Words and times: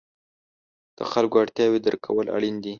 د 0.97 0.99
خلکو 1.11 1.35
اړتیاوې 1.43 1.79
درک 1.85 2.01
کول 2.05 2.27
اړین 2.35 2.55
دي. 2.63 2.69